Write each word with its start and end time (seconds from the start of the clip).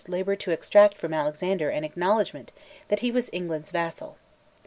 laboured 0.07 0.39
to 0.39 0.49
extract 0.49 0.97
from 0.97 1.13
Alexander 1.13 1.69
an 1.69 1.83
acknowledgment 1.83 2.51
that 2.87 3.01
he 3.01 3.11
was 3.11 3.29
England's 3.31 3.69
vassal. 3.69 4.17